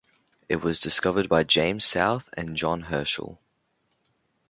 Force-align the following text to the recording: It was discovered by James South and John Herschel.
It 0.49 0.63
was 0.63 0.79
discovered 0.79 1.29
by 1.29 1.43
James 1.43 1.85
South 1.85 2.27
and 2.33 2.57
John 2.57 2.81
Herschel. 2.81 3.39